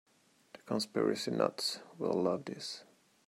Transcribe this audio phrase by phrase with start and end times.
[0.53, 2.85] The conspiracy nuts will love this.